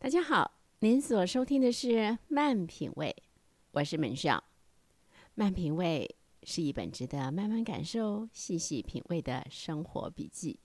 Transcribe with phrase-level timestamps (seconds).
[0.00, 1.88] 大家好，您所收听的是
[2.28, 3.14] 《慢品味》，
[3.72, 4.36] 我是门少。
[5.34, 6.16] 《慢品味》
[6.48, 10.60] 是一本值得慢慢感受、细细品味的生活笔记。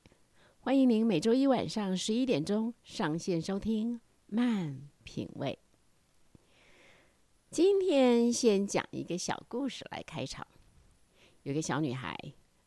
[0.59, 3.95] 欢迎您每周一晚上十一点钟上线收听
[4.27, 5.57] 《慢品味》。
[7.49, 10.45] 今天先讲一个小故事来开场。
[11.41, 12.15] 有个小女孩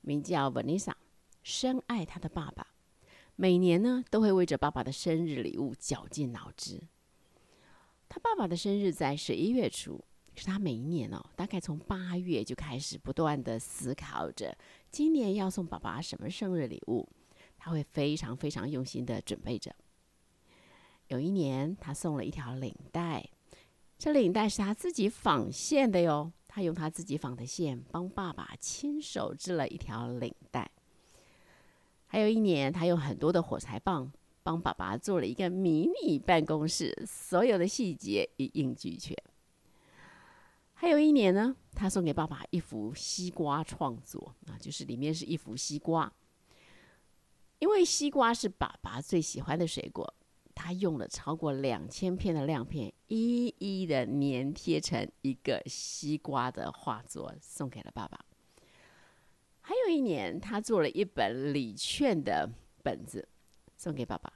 [0.01, 0.97] 名叫维尼莎
[1.45, 2.67] 深爱她的爸爸。
[3.37, 6.83] 每年呢，都会为着爸爸的生日礼物绞尽脑汁。
[8.09, 10.03] 他爸爸的生日在十一月初，
[10.35, 14.57] 可是他每一年哦，大概从八月就开始不断的思考着，
[14.91, 17.07] 今年要送爸爸什么生日礼物。
[17.59, 19.75] 他会非常非常用心的准备着。
[21.09, 23.29] 有一年，他送了一条领带，
[23.99, 26.33] 这领带是他自己纺线的哟。
[26.49, 30.71] 他用他自己纺的线，帮爸爸亲手织了一条领带。
[32.07, 34.11] 还有一年，他用很多的火柴棒
[34.43, 39.17] 帮爸爸做了一个迷你办公室，所有的细节一应俱全。
[40.75, 46.13] 还有一年呢，他送给爸爸一幅西瓜创作啊，就是里面是一幅西瓜。
[47.59, 50.15] 因为西瓜是爸爸最喜欢的水果，
[50.55, 58.25] 他用了超过两千片的亮片，一一的粘贴成一个西瓜的画作，送给了爸爸。
[59.69, 62.49] 还有一年，他做了一本礼券的
[62.85, 63.29] 本子
[63.77, 64.33] 送给爸爸，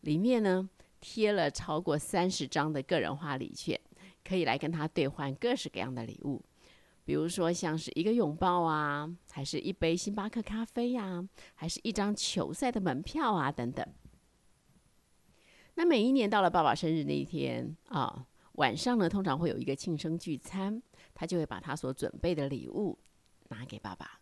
[0.00, 0.70] 里面呢
[1.02, 3.78] 贴了超过三十张的个人化礼券，
[4.24, 6.42] 可以来跟他兑换各式各样的礼物，
[7.04, 13.86] 比如说像是一个拥抱啊，还是一杯星巴克咖啡呀，还是一张球赛的门票啊等等。
[15.74, 22.98] 那每一年到了爸爸生日那一天啊，晚上呢通常会有一个庆生聚餐，他就会把他所准备的礼物
[23.50, 24.19] 拿给爸爸。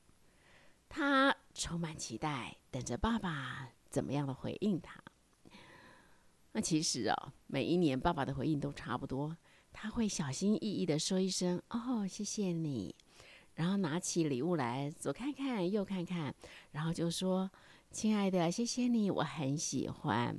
[0.88, 5.02] 他充满期待，等着爸爸怎么样的回应他。
[6.52, 9.36] 那其实哦，每一年爸爸的回应都差不多。
[9.72, 12.94] 他会小心翼翼的说一声“哦，谢谢你”，
[13.54, 16.34] 然后拿起礼物来左看看右看看，
[16.72, 17.48] 然后就说
[17.92, 20.36] ：“亲爱的，谢谢你，我很喜欢。”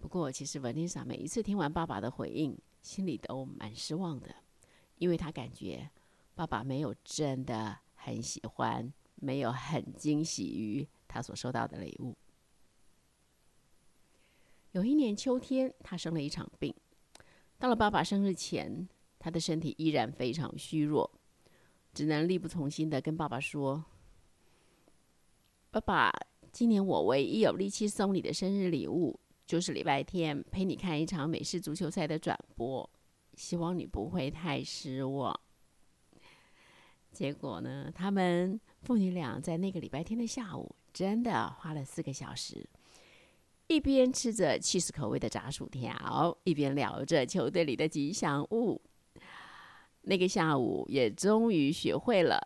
[0.00, 4.34] 不过，其实文丽莎每一次听完爸爸的回应，心里都蛮失望的，
[4.96, 5.88] 因为他感觉
[6.34, 7.78] 爸爸没有真的。
[8.04, 12.16] 很喜欢，没有很惊喜于他所收到的礼物。
[14.72, 16.74] 有一年秋天，他生了一场病。
[17.58, 18.88] 到了爸爸生日前，
[19.20, 21.08] 他的身体依然非常虚弱，
[21.94, 23.84] 只能力不从心的跟爸爸说
[25.70, 26.10] ：“爸爸，
[26.50, 32.90] 今年我唯一有力气送你的生日礼物，就是礼拜天陪你看一场美式足球赛的转播，
[33.34, 35.38] 希望你不会太失望。”
[37.12, 37.92] 结果呢？
[37.94, 42.66] 他们父女俩在那个礼拜天的下午，真的花了四个小时，
[43.66, 48.80] 一边吃着 cheese 口味的炸薯条，一边聊着球队里的吉祥物。
[50.02, 52.40] 那个下午也终于学会了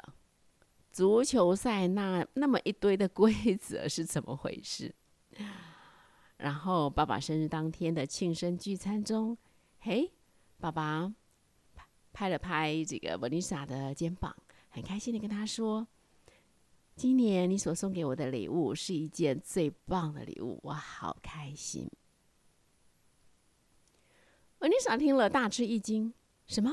[0.91, 4.95] 足球赛那那么一堆的规则是怎么回事。
[6.39, 9.39] 然后爸爸生日当天的庆生聚餐中，
[9.79, 10.13] 嘿，
[10.59, 11.15] 爸爸
[12.13, 14.37] 拍了拍这个文丽莎的肩膀。
[14.77, 15.89] 很开心的跟他说
[16.97, 21.91] ：“今年你所送给我的礼物是一件最棒的礼物，我好开心。”
[24.61, 26.13] 文尼莎听了大吃一惊
[26.47, 26.71] ：“什么？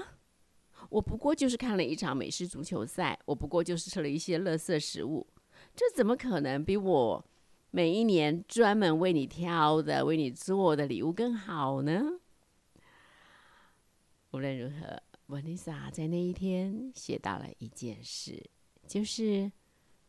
[0.90, 5.26] 我不过就是看了一场美式足球赛，我不过就是吃了一些垃圾食物，
[5.74, 7.26] 这怎么可能比我
[7.72, 12.20] 每一年专门为你挑的、为你做的礼物更好呢？”
[14.32, 15.02] 无论如何。
[15.28, 18.50] 文丽莎在那一天写到了一件事，
[18.86, 19.52] 就是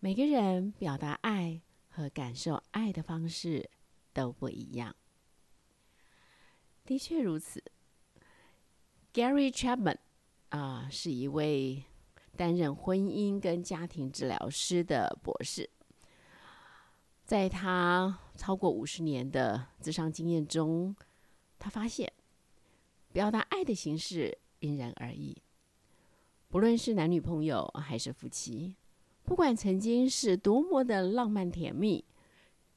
[0.01, 3.71] 每个人表达爱和感受爱的方式
[4.13, 4.95] 都不一样。
[6.85, 7.63] 的确如此。
[9.15, 9.99] Gary Chapman
[10.49, 11.85] 啊，是一位
[12.37, 15.71] 担任婚姻跟家庭治疗师的博士，
[17.25, 20.95] 在他超过五十年的智商经验中，
[21.61, 22.13] 他发现
[23.13, 24.37] 表达爱的形式。
[24.65, 25.37] 因人而异，
[26.49, 28.75] 不论是男女朋友还是夫妻，
[29.23, 32.03] 不管曾经是多么的浪漫甜蜜，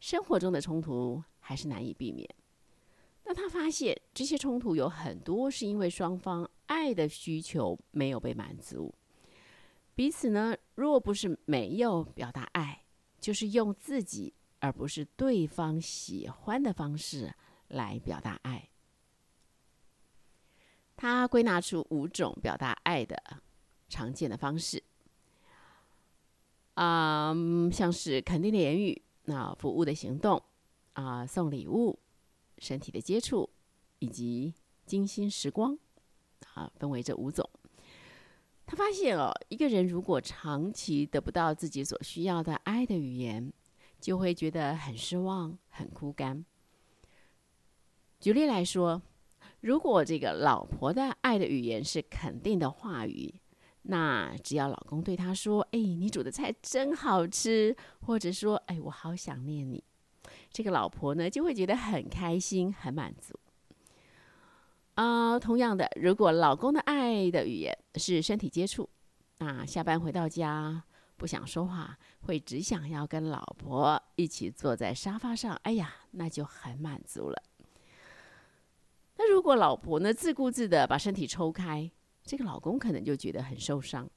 [0.02, 2.30] 生活中的冲突还是难以避免。
[3.24, 8.94] 那他发现这些冲突有很多是因为双方爱的需求没有被满足，
[9.96, 12.84] 彼此呢，若不是没有表达爱，
[13.22, 17.34] 就是用自己而不是对方喜欢的方式
[17.70, 18.70] 来表达爱。
[20.98, 23.16] 他归纳出五种表达爱的
[23.88, 24.84] 常见的方式，
[26.74, 27.34] 啊，
[27.72, 30.42] 像是肯定的言语，那服务的行动，
[30.94, 32.00] 啊，送礼物，
[32.58, 33.48] 身体的接触
[34.00, 34.56] 以及
[34.86, 35.78] 精心时光，
[36.56, 37.48] 啊，分为这五种。
[38.66, 43.54] 他发现哦，一个人如果长期得不到自己所需要的爱的语言，
[44.02, 46.44] 就会觉得很失望、很枯干。
[48.20, 49.02] 举例来说，
[49.62, 53.34] 如果这个老婆的爱的语言是肯定的话语，
[53.84, 57.76] 那只要老公对她说：“哎，你煮的菜真好吃”，
[58.06, 59.84] 或者说：“哎，我好想念你”，
[60.52, 63.34] 这个老婆呢就会觉得很开心、很满足。
[64.96, 68.90] 啊，同样的，如果老公的爱的语言是身体接触，
[69.40, 70.84] 那下班回到家
[71.16, 77.42] 不想说话，会只想要跟老婆一起坐在沙发上，哎呀，那就很满足了。
[79.48, 81.90] 如果老婆呢自顾自的把身体抽开，
[82.22, 84.10] 这个老公可能就觉得很受伤。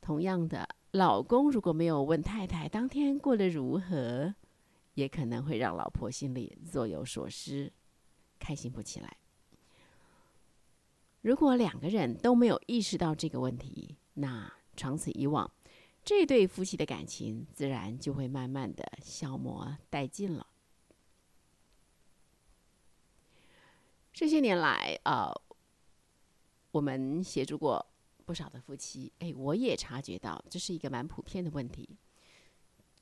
[0.00, 4.34] 同样的，老公如果没有问太太当天过得如何，
[4.94, 7.70] 也可能会让老婆心里若有所思，
[8.40, 9.16] 开心不起来。
[11.20, 15.48] 如果两个人都没有意识到这个问题，那长此以往，
[16.02, 20.44] 这对夫妻的感情自然就会慢慢的消磨殆尽了。
[24.20, 25.32] 这些年来，呃，
[26.72, 27.86] 我们协助过
[28.26, 31.88] 不少的夫妻，哎，我也察觉到这是一个蛮普遍的问题，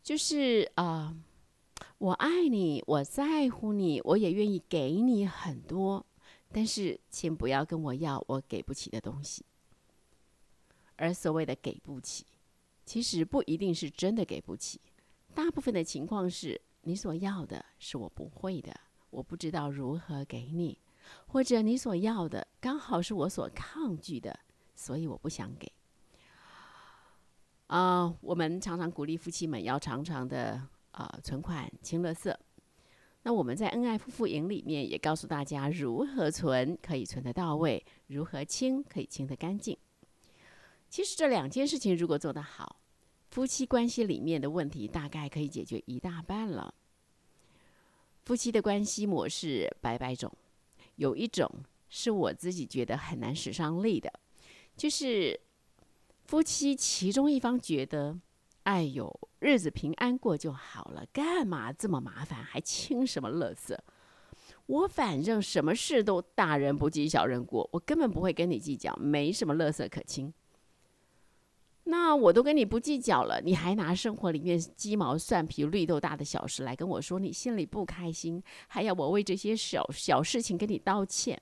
[0.01, 1.13] 就是啊，
[1.99, 6.07] 我爱你，我在乎你，我也愿意给你很多，
[6.53, 9.45] 但是请不要跟我要我给不起的东西。
[10.95, 12.27] 而所谓的给不起，
[12.87, 14.81] 其实不一定是真的给不起，
[15.35, 18.73] 大部分的情况是你所要的是我不会的，
[19.11, 20.79] 我不知道如何给你。
[21.27, 24.39] 或者你所要的刚好是我所抗拒的，
[24.75, 25.71] 所以我不想给。
[27.67, 30.63] 啊，我们常常鼓励夫妻们要常常的
[30.93, 32.39] 啊存款清乐色。
[33.23, 39.77] 那我们在恩爱夫妇营里面也告诉大家如何存可以存得到位，如何清可以清得干净。
[40.89, 42.81] 其实这两件事情如果做得好，
[43.29, 46.73] 夫妻关系里面的问题大概可以解决一大半了。
[48.25, 50.33] 夫妻的关系模式百百种。
[50.99, 51.49] 有一种
[51.89, 54.13] 是我自己觉得很难使上力的，
[54.77, 55.41] 就是
[56.25, 58.19] 夫妻其中一方觉得，
[58.65, 63.83] 哎呦，日子平安过就好了，干嘛这么麻烦，还清什么乐色？
[64.67, 70.35] 我反正什么事都大人不计小人过，我根本不会跟你计较，没什么乐色可清。
[71.91, 81.41] 那我都跟你不计较了，你还拿生活里面鸡毛蒜皮、绿豆大的小事来跟我说，你心里不开心，还要我为这些小小事情跟你道歉，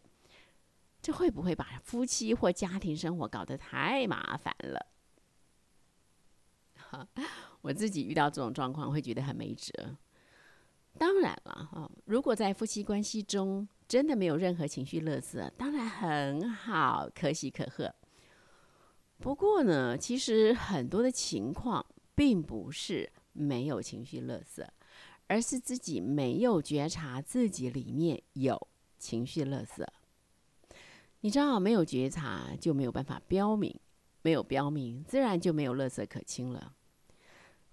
[1.02, 4.86] 这会不会把夫妻或家庭生活搞得太麻烦了？
[7.62, 9.72] 我自己遇到这种状况会觉得很没辙。
[10.96, 17.92] 当然了，哈，如果在夫妻关系中真的没有任何情绪勒索，当然很好，可喜可贺。
[19.18, 21.84] 不过呢，其实很多的情况
[22.14, 24.64] 并不是没有情绪勒索，
[25.26, 28.68] 而是自己没有觉察自己里面有
[28.98, 29.86] 情绪勒索。
[31.20, 33.74] 你知道，没有觉察就没有办法标明，
[34.22, 36.74] 没有标明，自然就没有勒索可清了。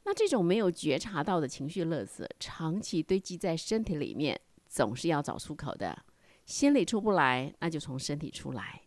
[0.06, 6.04] 那这种没有觉察到的情绪勒索，长期堆积在身体里面，总是要找出口的。
[6.46, 8.83] 心里出不来，那就从身体出来。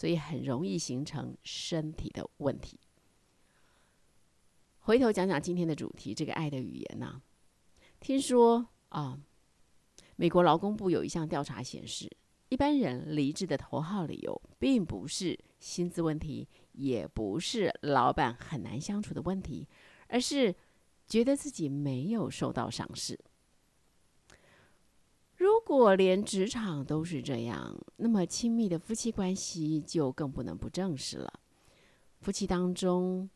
[0.00, 2.80] 所以很容易形成身体的问题。
[4.78, 7.20] 回头讲讲今天的主题，这个爱的语言呢？
[8.00, 9.20] 听说啊，
[10.16, 12.10] 美国劳工部有一项调查显示，
[12.48, 19.68] 一般人离职的头号理由，并不是薪资问题，也不是老板很难相处的问题，
[20.08, 20.54] 而是
[21.06, 23.20] 觉得自己没有受到赏识。
[25.40, 31.32] 如果连职场都是这样，那么亲密的夫妻关系就更不能不正视了。
[32.20, 33.30] 夫妻当中，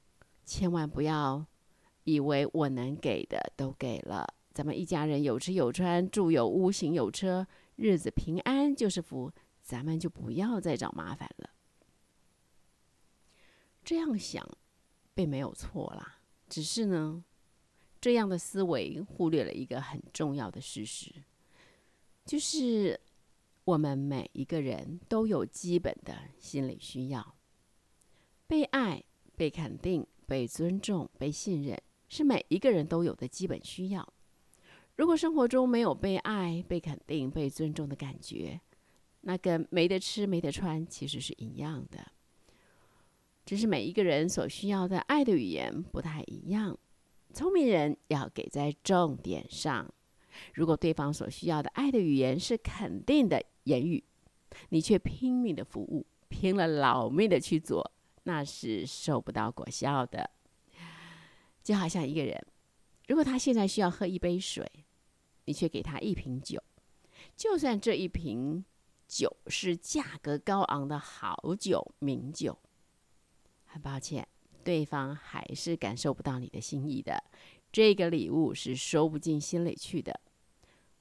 [0.44, 1.46] 千万不要
[2.02, 7.46] 以为我能给的都给了，咱们一家人有吃有穿，住有屋，行有车，
[7.76, 9.32] 日子平安就是福，
[9.62, 11.48] 咱们就不要再找麻烦了。
[13.82, 14.46] 这样想
[15.14, 16.18] 并没有错啦，
[16.50, 17.24] 只是呢，
[17.98, 21.10] 这样的思维忽略了一个很重要的事实。
[22.24, 22.98] 就是
[23.64, 27.34] 我们每一个人都有基本的心理需要，
[28.46, 29.02] 被爱、
[29.36, 34.06] 被肯定、被尊重、被信任，是每一个人都有的基本需要。
[34.96, 38.60] 如果生活中没有被爱、被肯定、被尊重的感觉，
[39.22, 42.06] 那跟没得吃、没得穿其实是一样的。
[43.44, 46.78] 只是每一个人所需要的爱的语言不太一样。
[47.34, 49.92] 聪明人要给在重点上。
[50.54, 54.02] 如果对方所需要的爱的语言是肯定的言语，
[54.68, 57.92] 你却拼命的服务，拼了老命的去做，
[58.24, 60.30] 那是收不到果效的。
[61.62, 62.46] 就好像一个人，
[63.08, 64.70] 如果他现在需要喝一杯水，
[65.46, 66.62] 你却给他一瓶酒，
[67.36, 68.64] 就算这一瓶
[69.08, 72.58] 酒是价格高昂的好酒、名酒，
[73.64, 74.26] 很抱歉，
[74.62, 77.22] 对方还是感受不到你的心意的。
[77.74, 80.20] 这个礼物是收不进心里去的，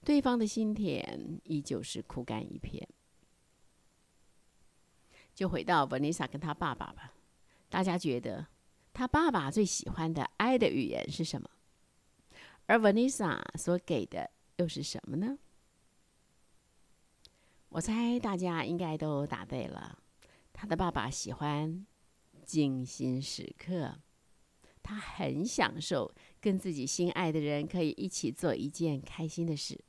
[0.03, 2.89] 对方的心田依旧是枯干一片。
[5.35, 7.13] 就回到文丽莎跟他爸爸吧，
[7.69, 8.47] 大家觉得
[8.91, 11.47] 他爸爸最喜欢的爱的语言是什么？
[12.65, 15.37] 而文丽莎所给的又是什么呢？
[17.69, 19.99] 我猜大家应该都答对了。
[20.51, 21.85] 他的爸爸喜欢
[22.43, 23.99] 精心时刻，
[24.81, 26.11] 他很享受
[26.43, 29.79] 跟自己心爱的人可以一起做一件开心的事。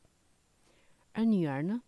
[1.12, 1.82] 而女儿呢，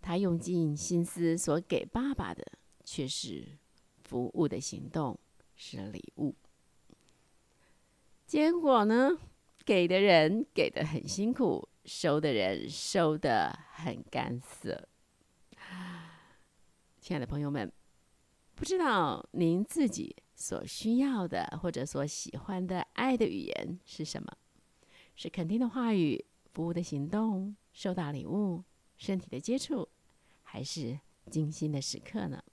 [0.00, 2.46] 她用尽心思所给爸爸的。
[2.88, 3.58] 却是
[4.04, 5.18] 服务的行动，
[5.56, 6.36] 是礼物。
[8.28, 9.18] 结果呢，
[9.64, 14.88] 给的人给的很辛苦，收的人收的很干涩。
[17.00, 17.72] 亲爱的朋友们，
[18.54, 24.30] 不知道您自己所需要的或者所喜欢的爱的语言是什么？
[25.16, 28.62] 是肯定的话语、服务的行动、收到礼物、
[28.98, 29.88] 身体的接触，
[30.42, 31.00] 还是
[31.30, 32.44] 精心的时刻呢？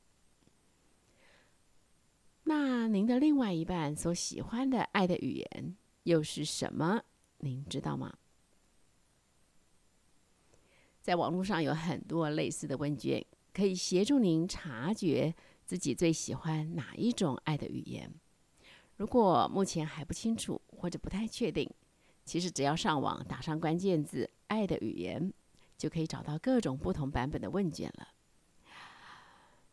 [2.46, 7.04] 那您的另外一半所喜欢的爱的语言又是什么？
[7.40, 8.18] 您知道吗？
[11.02, 15.36] 在网络上有很多类似的问卷，可以协助您察觉
[15.66, 18.12] 自己最喜欢哪一种爱的语言。
[18.98, 21.70] 如果目前还不清楚或者不太确定，
[22.26, 25.34] 其实只要上网打上关键字“爱的语言”，
[25.78, 28.10] 就可以找到各种不同版本的问卷了。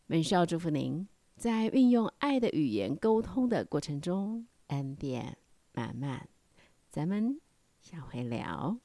[0.07, 1.07] 门少祝福您。
[1.37, 5.39] 在运用爱的语言沟通的过程中，恩典
[5.71, 6.29] 满满。
[6.91, 7.41] 咱们
[7.81, 8.77] 下回聊。